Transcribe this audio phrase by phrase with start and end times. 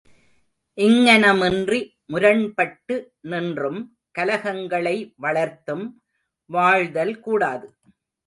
[0.77, 1.79] இங்ஙனமின்றி
[2.05, 2.95] முரண்பட்டு
[3.21, 3.79] நின்றும்,
[4.19, 5.85] கலகங்களை வளர்த்தும்
[6.49, 7.67] வாழ்தல் கூடாது.